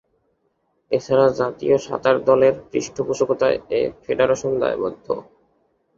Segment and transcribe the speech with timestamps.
[0.91, 5.05] এছাড়া জাতীয় সাঁতার দলের পৃষ্ঠপোষকতায় এ ফেডারেশন দায়বদ্ধ।